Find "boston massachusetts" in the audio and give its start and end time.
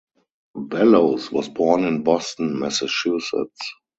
2.01-3.61